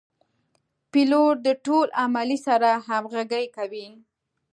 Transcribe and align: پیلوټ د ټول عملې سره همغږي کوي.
پیلوټ 0.91 1.35
د 1.45 1.47
ټول 1.65 1.87
عملې 2.03 2.37
سره 2.47 2.69
همغږي 2.87 3.45
کوي. 3.55 3.87